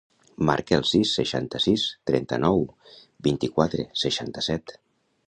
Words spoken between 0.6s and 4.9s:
el sis, seixanta-sis, trenta-nou, vint-i-quatre, seixanta-set.